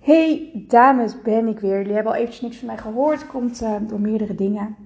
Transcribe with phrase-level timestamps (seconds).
[0.00, 1.76] Hey dames, ben ik weer.
[1.76, 3.26] Jullie hebben al eventjes niks van mij gehoord.
[3.26, 4.76] Komt uh, door meerdere dingen.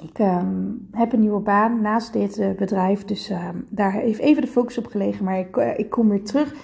[0.00, 3.04] Ik um, heb een nieuwe baan naast dit uh, bedrijf.
[3.04, 5.24] Dus uh, daar heeft even de focus op gelegen.
[5.24, 6.54] Maar ik, ik kom weer terug.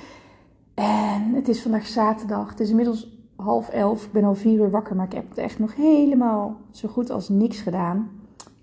[0.75, 2.51] En het is vandaag zaterdag.
[2.51, 4.05] Het is inmiddels half elf.
[4.05, 4.97] Ik ben al vier uur wakker.
[4.97, 8.11] Maar ik heb het echt nog helemaal zo goed als niks gedaan.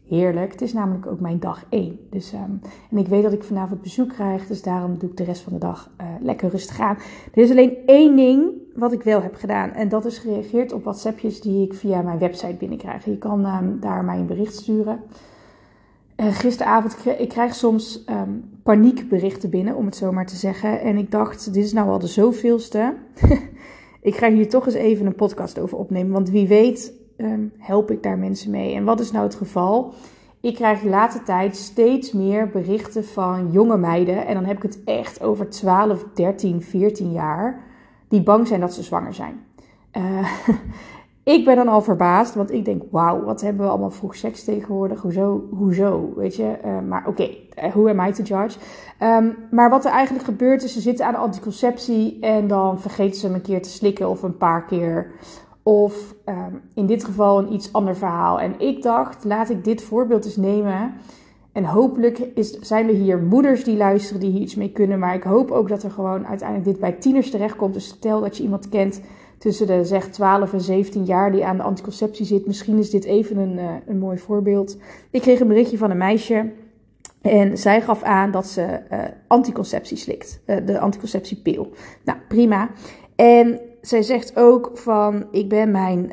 [0.07, 0.51] Heerlijk.
[0.51, 1.99] Het is namelijk ook mijn dag 1.
[2.09, 2.61] Dus, um,
[2.91, 4.47] en ik weet dat ik vanavond bezoek krijg.
[4.47, 6.97] Dus daarom doe ik de rest van de dag lekker rustig aan.
[7.33, 9.71] Er is alleen één ding wat ik wel heb gedaan.
[9.71, 13.05] En dat is gereageerd op WhatsAppjes die ik via mijn website binnenkrijg.
[13.05, 14.99] Je kan um, daar mij een bericht sturen.
[16.17, 20.81] Gisteravond, ik krijg soms um, paniekberichten binnen, om het zo maar te zeggen.
[20.81, 22.93] En ik dacht, dit is nou al de zoveelste.
[24.01, 26.11] ik ga hier toch eens even een podcast over opnemen.
[26.11, 28.75] Want wie weet um, help ik daar mensen mee.
[28.75, 29.93] En wat is nou het geval?
[30.41, 34.25] Ik krijg de laatste tijd steeds meer berichten van jonge meiden.
[34.25, 37.63] En dan heb ik het echt over 12, 13, 14 jaar.
[38.07, 39.45] Die bang zijn dat ze zwanger zijn.
[39.97, 40.29] Uh,
[41.35, 44.43] ik ben dan al verbaasd, want ik denk, wauw, wat hebben we allemaal vroeg seks
[44.43, 45.01] tegenwoordig?
[45.01, 45.47] Hoezo?
[45.51, 46.13] Hoezo?
[46.15, 46.57] Weet je?
[46.65, 47.29] Uh, maar oké,
[47.63, 48.59] uh, who am I to judge?
[48.99, 53.19] Um, maar wat er eigenlijk gebeurt is, ze zitten aan de anticonceptie en dan vergeten
[53.19, 55.11] ze hem een keer te slikken of een paar keer.
[55.63, 58.39] Of um, in dit geval een iets ander verhaal.
[58.39, 60.93] En ik dacht, laat ik dit voorbeeld eens nemen.
[61.55, 64.99] En hopelijk is, zijn er hier moeders die luisteren die hier iets mee kunnen.
[64.99, 67.73] Maar ik hoop ook dat er gewoon uiteindelijk dit bij tieners terechtkomt.
[67.73, 69.01] Dus stel dat je iemand kent
[69.37, 72.45] tussen de zeg 12 en 17 jaar die aan de anticonceptie zit.
[72.45, 74.77] Misschien is dit even een, uh, een mooi voorbeeld.
[75.11, 76.51] Ik kreeg een berichtje van een meisje.
[77.21, 80.41] En zij gaf aan dat ze uh, anticonceptie slikt.
[80.45, 81.69] Uh, de anticonceptiepil.
[82.03, 82.69] Nou, prima.
[83.15, 86.11] En zij zegt ook van, ik ben mijn,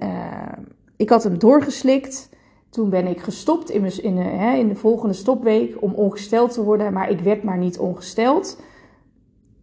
[0.96, 2.30] ik had hem doorgeslikt.
[2.72, 6.92] Toen ben ik gestopt in, in, uh, in de volgende stopweek om ongesteld te worden,
[6.92, 8.62] maar ik werd maar niet ongesteld.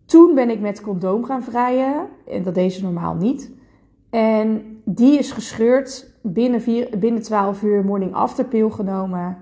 [0.05, 3.51] Toen ben ik met condoom gaan vrijen, en dat deed ze normaal niet.
[4.09, 9.37] En die is gescheurd, binnen, vier, binnen 12 uur morning after pil genomen.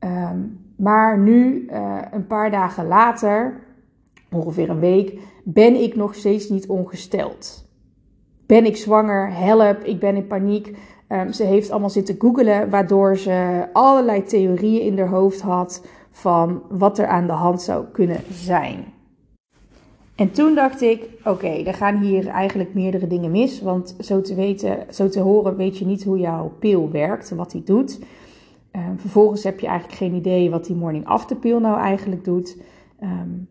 [0.00, 3.60] Um, maar nu, uh, een paar dagen later,
[4.32, 7.68] ongeveer een week, ben ik nog steeds niet ongesteld.
[8.46, 9.32] Ben ik zwanger?
[9.32, 10.76] Help, ik ben in paniek.
[11.12, 16.62] Um, ze heeft allemaal zitten googelen, waardoor ze allerlei theorieën in haar hoofd had van
[16.68, 18.84] wat er aan de hand zou kunnen zijn.
[20.14, 23.60] En toen dacht ik, oké, er gaan hier eigenlijk meerdere dingen mis.
[23.60, 27.50] Want zo te weten, zo te horen, weet je niet hoe jouw pil werkt, wat
[27.50, 27.98] die doet.
[28.72, 32.56] Um, vervolgens heb je eigenlijk geen idee wat die morning after pil nou eigenlijk doet.
[33.02, 33.48] Um,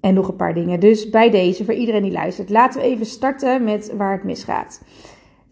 [0.00, 0.80] en nog een paar dingen.
[0.80, 4.82] Dus bij deze, voor iedereen die luistert, laten we even starten met waar het misgaat.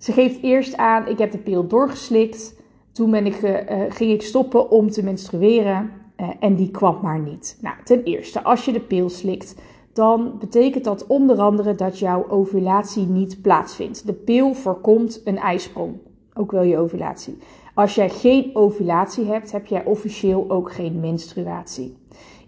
[0.01, 2.55] Ze geeft eerst aan, ik heb de pil doorgeslikt.
[2.93, 3.57] Toen ben ik, uh,
[3.89, 5.91] ging ik stoppen om te menstrueren.
[6.21, 7.59] Uh, en die kwam maar niet.
[7.61, 9.55] Nou, ten eerste, als je de pil slikt,
[9.93, 14.07] dan betekent dat onder andere dat jouw ovulatie niet plaatsvindt.
[14.07, 15.95] De pil voorkomt een ijsprong,
[16.35, 17.39] ook wel je ovulatie.
[17.75, 21.97] Als jij geen ovulatie hebt, heb jij officieel ook geen menstruatie.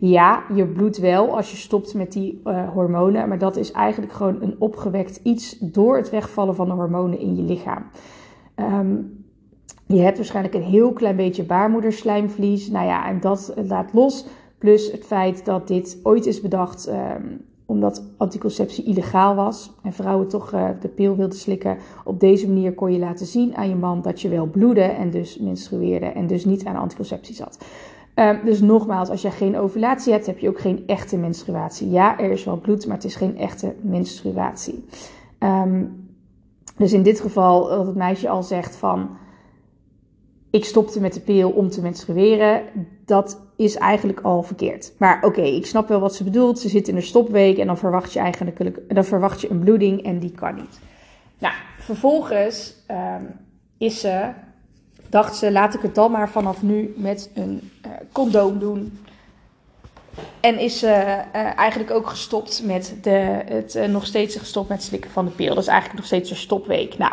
[0.04, 4.12] Ja, je bloedt wel als je stopt met die uh, hormonen, maar dat is eigenlijk
[4.12, 7.84] gewoon een opgewekt iets door het wegvallen van de hormonen in je lichaam.
[8.56, 9.24] Um,
[9.86, 12.70] je hebt waarschijnlijk een heel klein beetje baarmoederslijmvlies.
[12.70, 14.26] Nou ja, en dat laat los.
[14.58, 20.28] Plus het feit dat dit ooit is bedacht um, omdat anticonceptie illegaal was en vrouwen
[20.28, 21.76] toch uh, de pil wilden slikken.
[22.04, 25.10] Op deze manier kon je laten zien aan je man dat je wel bloedde en
[25.10, 27.58] dus menstrueerde en dus niet aan anticonceptie zat.
[28.14, 31.90] Um, dus nogmaals, als je geen ovulatie hebt, heb je ook geen echte menstruatie.
[31.90, 34.84] Ja, er is wel bloed, maar het is geen echte menstruatie.
[35.38, 36.10] Um,
[36.76, 39.16] dus in dit geval dat het meisje al zegt van
[40.50, 42.62] ik stopte met de pil om te menstrueren,
[43.04, 44.92] dat is eigenlijk al verkeerd.
[44.98, 46.58] Maar oké, ik snap wel wat ze bedoelt.
[46.58, 50.02] Ze zit in een stopweek en dan verwacht je eigenlijk dan verwacht je een bloeding
[50.02, 50.80] en die kan niet.
[51.38, 53.28] Nou, vervolgens um,
[53.78, 54.30] is ze
[55.12, 57.70] dacht ze, laat ik het dan maar vanaf nu met een
[58.12, 58.98] condoom doen.
[60.40, 65.10] En is uh, eigenlijk ook gestopt met de, het uh, nog steeds gestopt met slikken
[65.10, 65.54] van de pil.
[65.54, 66.98] Dat is eigenlijk nog steeds een stopweek.
[66.98, 67.12] Nou,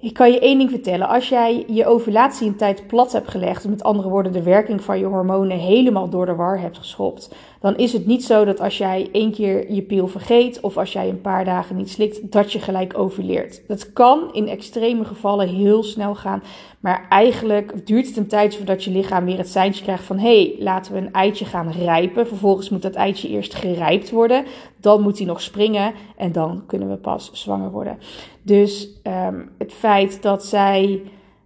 [0.00, 1.08] ik kan je één ding vertellen.
[1.08, 4.98] Als jij je ovulatie een tijd plat hebt gelegd, met andere woorden de werking van
[4.98, 8.78] je hormonen helemaal door de war hebt geschopt, dan is het niet zo dat als
[8.78, 12.52] jij één keer je pil vergeet of als jij een paar dagen niet slikt, dat
[12.52, 13.62] je gelijk ovuleert.
[13.68, 16.42] Dat kan in extreme gevallen heel snel gaan,
[16.80, 20.42] maar eigenlijk duurt het een tijd voordat je lichaam weer het seintje krijgt van hé,
[20.42, 22.26] hey, laten we een eitje gaan rijpen.
[22.26, 24.44] Vervolgens moet dat eitje eerst gerijpt worden,
[24.80, 27.98] dan moet hij nog springen en dan kunnen we pas zwanger worden.
[28.42, 31.02] Dus um, het feit dat zij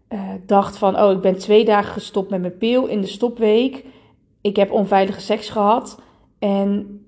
[0.09, 3.85] uh, dacht van oh, ik ben twee dagen gestopt met mijn pil in de stopweek.
[4.41, 6.01] Ik heb onveilige seks gehad.
[6.39, 7.01] En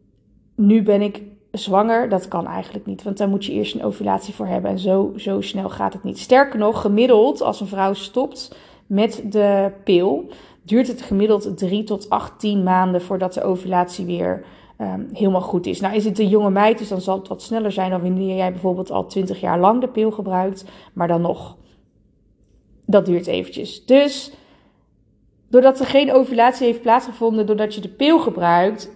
[0.54, 2.08] nu ben ik zwanger.
[2.08, 4.70] Dat kan eigenlijk niet, want daar moet je eerst een ovulatie voor hebben.
[4.70, 6.18] En zo, zo snel gaat het niet.
[6.18, 8.56] Sterker nog, gemiddeld als een vrouw stopt
[8.86, 10.28] met de pil,
[10.62, 14.44] duurt het gemiddeld 3 tot 18 maanden voordat de ovulatie weer
[14.76, 15.80] Ehm, helemaal goed is.
[15.80, 18.36] Nou is het een jonge meid, dus dan zal het wat sneller zijn dan wanneer
[18.36, 20.64] jij bijvoorbeeld al 20 jaar lang de pil gebruikt.
[20.92, 21.56] Maar dan nog,
[22.86, 23.84] dat duurt eventjes.
[23.84, 24.32] Dus
[25.48, 28.94] doordat er geen ovulatie heeft plaatsgevonden doordat je de pil gebruikt,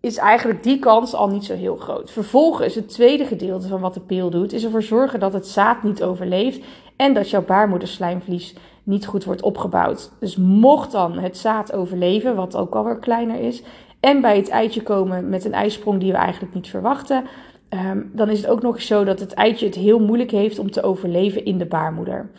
[0.00, 2.10] is eigenlijk die kans al niet zo heel groot.
[2.10, 5.82] Vervolgens, het tweede gedeelte van wat de pil doet, is ervoor zorgen dat het zaad
[5.82, 6.64] niet overleeft
[6.96, 10.12] en dat jouw baarmoederslijmvlies niet goed wordt opgebouwd.
[10.20, 13.62] Dus mocht dan het zaad overleven, wat ook alweer kleiner is,
[14.00, 17.24] en bij het eitje komen met een ijsprong die we eigenlijk niet verwachten,
[17.68, 20.58] ehm, dan is het ook nog eens zo dat het eitje het heel moeilijk heeft
[20.58, 22.30] om te overleven in de baarmoeder.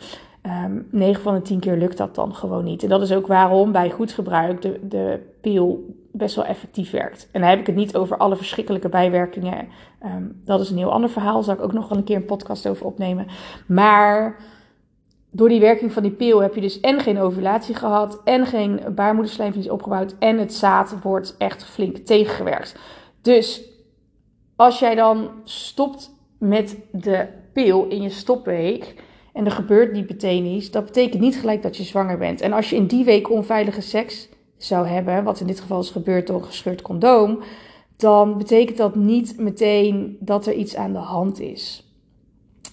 [0.46, 2.82] Um, ehm, 9 van de 10 keer lukt dat dan gewoon niet.
[2.82, 7.28] En dat is ook waarom bij goed gebruik de, de pil best wel effectief werkt.
[7.32, 9.68] En dan heb ik het niet over alle verschrikkelijke bijwerkingen.
[9.98, 11.42] Ehm, dat is een heel ander verhaal.
[11.42, 13.26] Zal ik ook nog wel een keer een podcast over opnemen.
[13.66, 14.36] Maar
[15.34, 18.80] door die werking van die pil heb je dus en geen ovulatie gehad, en geen
[18.94, 22.76] baarmoederslijmvlies opgebouwd, en het zaad wordt echt flink tegengewerkt.
[23.22, 23.62] Dus
[24.56, 28.94] als jij dan stopt met de pil in je stopweek
[29.32, 32.40] en er gebeurt niet meteen iets, dat betekent niet gelijk dat je zwanger bent.
[32.40, 35.90] En als je in die week onveilige seks zou hebben, wat in dit geval is
[35.90, 37.42] gebeurd door een gescheurd condoom,
[37.96, 41.91] dan betekent dat niet meteen dat er iets aan de hand is.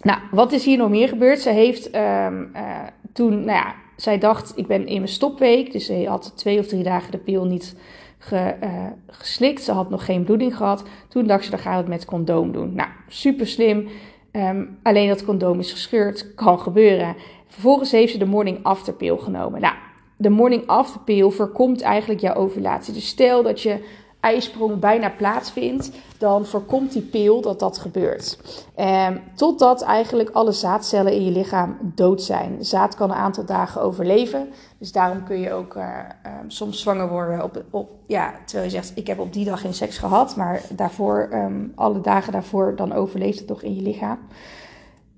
[0.01, 1.40] Nou, wat is hier nog meer gebeurd?
[1.40, 2.78] Ze heeft um, uh,
[3.13, 5.72] toen, nou ja, zij dacht, ik ben in mijn stopweek.
[5.72, 7.75] Dus ze had twee of drie dagen de pil niet
[8.18, 9.63] ge, uh, geslikt.
[9.63, 10.84] Ze had nog geen bloeding gehad.
[11.07, 12.74] Toen dacht ze, dan gaat het met condoom doen.
[12.74, 13.88] Nou, super slim.
[14.31, 17.16] Um, alleen dat condoom is gescheurd, kan gebeuren.
[17.48, 19.62] Vervolgens heeft ze de morning after pil genomen.
[19.62, 19.74] Nou,
[20.18, 22.94] de morning after pil voorkomt eigenlijk jouw ovulatie.
[22.94, 23.84] Dus stel dat je
[24.19, 28.39] ijsprong bijna plaatsvindt, dan voorkomt die pil dat dat gebeurt.
[28.75, 32.66] Eh, totdat eigenlijk alle zaadcellen in je lichaam dood zijn.
[32.66, 34.50] zaad kan een aantal dagen overleven.
[34.77, 38.75] Dus daarom kun je ook uh, uh, soms zwanger worden op, op, ja, terwijl je
[38.75, 40.36] zegt, ik heb op die dag geen seks gehad.
[40.36, 44.19] Maar daarvoor, um, alle dagen daarvoor, dan overleeft het toch in je lichaam.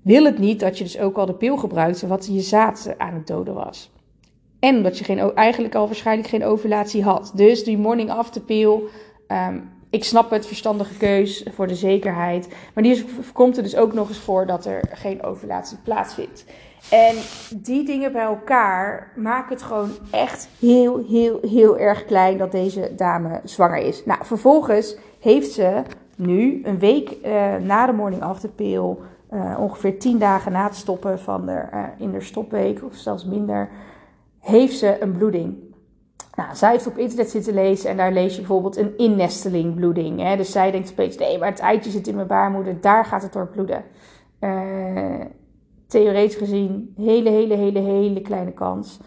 [0.02, 3.14] Wil het niet dat je dus ook al de pil gebruikte wat je zaad aan
[3.14, 3.91] het doden was.
[4.62, 7.32] En dat je geen, eigenlijk al waarschijnlijk geen ovulatie had.
[7.34, 8.80] Dus die morning after pill.
[9.28, 12.48] Um, ik snap het, verstandige keus voor de zekerheid.
[12.74, 16.44] Maar die komt er dus ook nog eens voor dat er geen ovulatie plaatsvindt.
[16.90, 17.16] En
[17.56, 22.92] die dingen bij elkaar maken het gewoon echt heel, heel, heel erg klein dat deze
[22.96, 24.04] dame zwanger is.
[24.04, 25.82] Nou, vervolgens heeft ze
[26.16, 28.96] nu een week uh, na de morning after pill,
[29.32, 33.24] uh, ongeveer 10 dagen na het stoppen van de, uh, in de stopweek, of zelfs
[33.24, 33.68] minder,
[34.42, 35.56] heeft ze een bloeding.
[36.34, 40.20] Nou, zij heeft op internet zitten lezen en daar lees je bijvoorbeeld een innesteling bloeding.
[40.20, 40.36] Hè?
[40.36, 43.32] Dus zij denkt opeens, nee, maar het eitje zit in mijn baarmoeder, daar gaat het
[43.32, 43.84] door bloeden.
[44.40, 45.20] Uh,
[45.86, 49.00] theoretisch gezien, hele, hele, hele, hele kleine kans.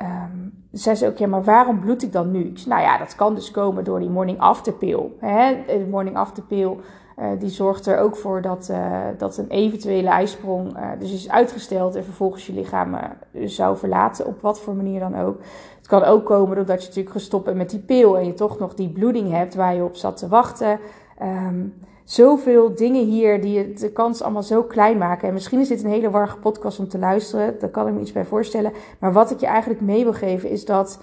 [0.00, 2.52] Um, zei ze ook, ja, maar waarom bloed ik dan nu?
[2.66, 5.10] nou ja, dat kan dus komen door die morning after pill.
[5.18, 5.64] Hè?
[5.66, 6.76] De morning after pill
[7.18, 11.30] uh, die zorgt er ook voor dat, uh, dat een eventuele ijsprong uh, dus is
[11.30, 12.96] uitgesteld en vervolgens je lichaam
[13.44, 15.38] zou verlaten, op wat voor manier dan ook.
[15.76, 18.58] Het kan ook komen doordat je natuurlijk gestopt bent met die pil en je toch
[18.58, 20.78] nog die bloeding hebt waar je op zat te wachten.
[21.22, 21.74] Um,
[22.04, 25.28] zoveel dingen hier die de kans allemaal zo klein maken.
[25.28, 28.00] En misschien is dit een hele warrige podcast om te luisteren, daar kan ik me
[28.00, 28.72] iets bij voorstellen.
[28.98, 31.00] Maar wat ik je eigenlijk mee wil geven is dat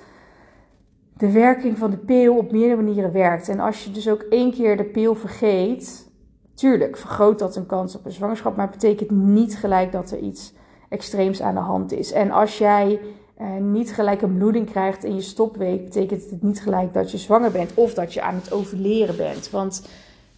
[1.18, 3.50] de werking van de pil op meerdere manieren werkt.
[3.50, 6.10] En als je dus ook één keer de pil vergeet,
[6.54, 10.20] tuurlijk vergroot dat een kans op een zwangerschap, maar het betekent niet gelijk dat er
[10.20, 10.54] iets
[10.90, 12.12] extreems aan de hand is.
[12.12, 13.00] En als jij
[13.36, 17.18] eh, niet gelijk een bloeding krijgt in je stopweek, betekent het niet gelijk dat je
[17.18, 19.50] zwanger bent of dat je aan het overleren bent.
[19.50, 19.88] Want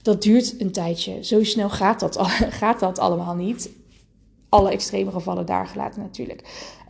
[0.02, 1.24] dat duurt een tijdje.
[1.24, 2.18] Zo snel gaat dat,
[2.62, 3.70] gaat dat allemaal niet.
[4.50, 6.42] Alle extreme gevallen daar gelaten natuurlijk.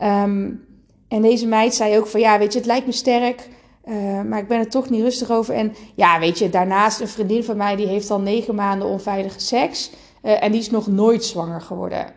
[0.02, 0.64] Um,
[1.08, 3.48] en deze meid zei ook van ja, weet je, het lijkt me sterk.
[3.88, 5.54] Uh, maar ik ben er toch niet rustig over.
[5.54, 9.40] En ja, weet je, daarnaast een vriendin van mij die heeft al negen maanden onveilige
[9.40, 9.90] seks.
[10.22, 12.12] Uh, en die is nog nooit zwanger geworden.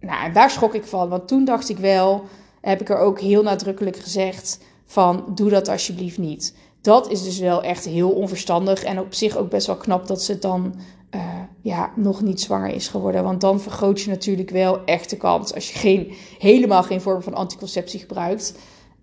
[0.00, 1.08] Nou, daar schrok ik van.
[1.08, 2.24] Want toen dacht ik wel,
[2.60, 6.54] heb ik er ook heel nadrukkelijk gezegd van doe dat alsjeblieft niet.
[6.80, 8.82] Dat is dus wel echt heel onverstandig.
[8.82, 10.74] En op zich ook best wel knap dat ze dan
[11.14, 11.22] uh,
[11.60, 13.24] ja, nog niet zwanger is geworden.
[13.24, 17.22] Want dan vergroot je natuurlijk wel echt de kans als je geen, helemaal geen vorm
[17.22, 18.54] van anticonceptie gebruikt.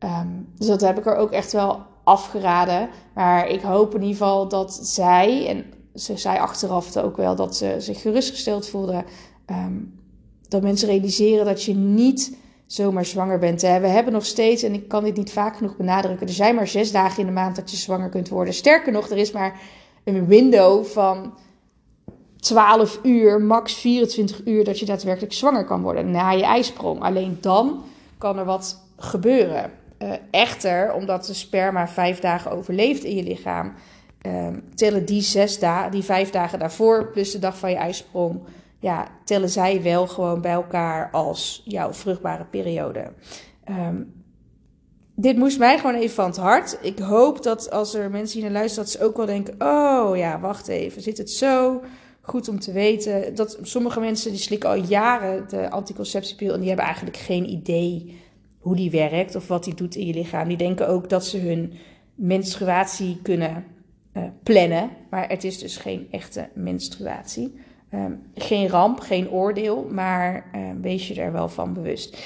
[0.04, 2.90] Um, dus dat heb ik er ook echt wel afgeraden.
[3.14, 7.56] Maar ik hoop in ieder geval dat zij, en ze zei achteraf ook wel dat
[7.56, 9.04] ze zich gerustgesteld voelde,
[9.50, 10.00] um,
[10.48, 13.62] dat mensen realiseren dat je niet zomaar zwanger bent.
[13.62, 16.68] We hebben nog steeds, en ik kan dit niet vaak genoeg benadrukken, er zijn maar
[16.68, 18.54] zes dagen in de maand dat je zwanger kunt worden.
[18.54, 19.60] Sterker nog, er is maar
[20.04, 21.34] een window van
[22.40, 27.02] 12 uur, max 24 uur, dat je daadwerkelijk zwanger kan worden na je ijsprong.
[27.02, 27.84] Alleen dan
[28.18, 29.72] kan er wat gebeuren.
[30.04, 33.74] Uh, echter, omdat de sperma vijf dagen overleeft in je lichaam,
[34.22, 38.40] um, tellen die, zes dagen, die vijf dagen daarvoor, plus de dag van je ijsprong,
[38.80, 43.12] ja, tellen zij wel gewoon bij elkaar als jouw vruchtbare periode.
[43.70, 44.20] Um,
[45.16, 46.78] dit moest mij gewoon even van het hart.
[46.82, 50.18] Ik hoop dat als er mensen hier naar luisteren, dat ze ook wel denken: oh
[50.18, 51.82] ja, wacht even, zit het zo?
[52.22, 56.68] Goed om te weten dat sommige mensen die slikken al jaren de anticonceptiepil en die
[56.68, 58.22] hebben eigenlijk geen idee
[58.70, 60.48] hoe die werkt of wat die doet in je lichaam.
[60.48, 61.74] Die denken ook dat ze hun
[62.16, 63.66] menstruatie kunnen
[64.14, 67.54] uh, plannen, maar het is dus geen echte menstruatie.
[67.94, 72.18] Um, geen ramp, geen oordeel, maar uh, wees je er wel van bewust.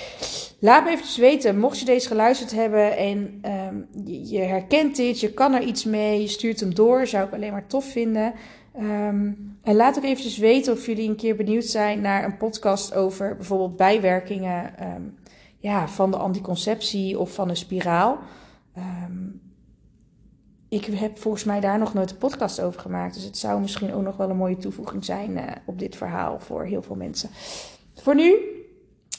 [0.59, 5.33] Laat me even weten, mocht je deze geluisterd hebben en um, je, herkent dit, je
[5.33, 8.33] kan er iets mee, je stuurt hem door, zou ik alleen maar tof vinden.
[9.63, 13.35] En laat ook eventjes weten of jullie een keer benieuwd zijn naar een podcast over
[13.35, 14.73] bijvoorbeeld bijwerkingen
[15.63, 18.17] ja, van de anticonceptie of van een spiraal.
[18.77, 19.41] Um,
[20.69, 23.13] ik heb volgens mij daar nog nooit een podcast over gemaakt.
[23.13, 26.39] Dus het zou misschien ook nog wel een mooie toevoeging zijn uh, op dit verhaal
[26.39, 27.29] voor heel veel mensen.
[27.95, 28.35] Voor nu,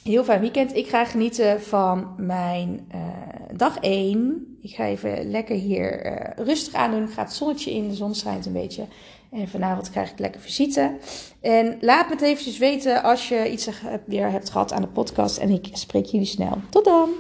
[0.03, 0.75] heel fijn weekend.
[0.75, 3.01] Ik ga genieten van mijn uh,
[3.57, 4.57] dag 1.
[4.61, 7.03] Ik ga even lekker hier uh, rustig aan doen.
[7.03, 8.85] Ik ga het zonnetje in, de zon schijnt een beetje.
[9.31, 10.97] En vanavond krijg ik lekker visite.
[11.41, 13.69] En laat me het eventjes weten als je iets
[14.05, 15.37] weer hebt gehad aan de podcast.
[15.39, 16.59] En ik spreek jullie snel.
[16.71, 17.11] Tot dan!